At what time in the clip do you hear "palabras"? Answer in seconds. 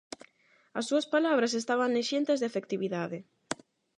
1.15-1.57